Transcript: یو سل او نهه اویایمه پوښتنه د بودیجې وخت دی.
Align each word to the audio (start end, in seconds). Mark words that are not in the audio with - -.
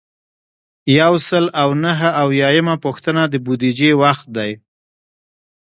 یو 0.99 1.13
سل 1.27 1.45
او 1.61 1.69
نهه 1.83 2.09
اویایمه 2.23 2.75
پوښتنه 2.85 3.21
د 3.27 3.33
بودیجې 3.45 3.91
وخت 4.03 4.25
دی. 4.37 4.51